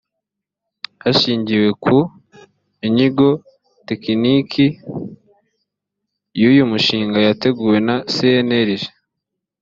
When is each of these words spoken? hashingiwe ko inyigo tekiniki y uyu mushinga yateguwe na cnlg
hashingiwe 1.03 1.69
ko 1.85 1.95
inyigo 2.87 3.27
tekiniki 3.87 4.65
y 6.39 6.43
uyu 6.49 6.63
mushinga 6.71 7.17
yateguwe 7.27 7.77
na 7.87 7.95
cnlg 8.13 8.81